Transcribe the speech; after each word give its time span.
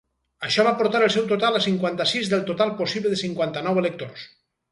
Això 0.45 0.63
va 0.67 0.71
portar 0.79 1.01
el 1.07 1.11
seu 1.15 1.27
total 1.31 1.59
a 1.59 1.61
cinquanta-sis 1.65 2.31
del 2.33 2.43
total 2.49 2.73
possible 2.81 3.13
de 3.13 3.21
cinquanta-nou 3.23 3.83
electors. 3.85 4.27